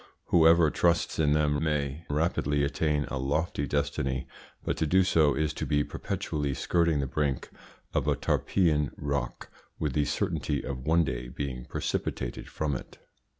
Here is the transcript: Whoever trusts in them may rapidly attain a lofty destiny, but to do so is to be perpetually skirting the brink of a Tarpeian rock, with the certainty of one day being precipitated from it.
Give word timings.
Whoever 0.29 0.71
trusts 0.71 1.19
in 1.19 1.33
them 1.33 1.63
may 1.63 2.05
rapidly 2.09 2.63
attain 2.63 3.03
a 3.09 3.19
lofty 3.19 3.67
destiny, 3.67 4.25
but 4.63 4.75
to 4.77 4.87
do 4.87 5.03
so 5.03 5.35
is 5.35 5.53
to 5.53 5.65
be 5.67 5.83
perpetually 5.83 6.55
skirting 6.55 7.01
the 7.01 7.05
brink 7.05 7.51
of 7.93 8.07
a 8.07 8.15
Tarpeian 8.15 8.89
rock, 8.97 9.51
with 9.77 9.93
the 9.93 10.05
certainty 10.05 10.63
of 10.65 10.87
one 10.87 11.03
day 11.03 11.27
being 11.27 11.65
precipitated 11.65 12.49
from 12.49 12.75
it. 12.75 12.97